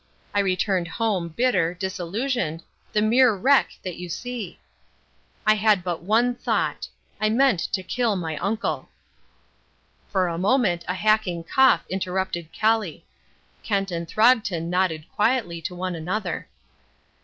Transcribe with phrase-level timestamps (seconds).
[0.33, 4.59] I returned home, bitter, disillusioned, the mere wreck that you see.
[5.45, 6.87] I had but one thought.
[7.19, 8.89] I meant to kill my uncle."
[10.09, 13.05] For a moment a hacking cough interrupted Kelly.
[13.61, 16.47] Kent and Throgton nodded quietly to one another.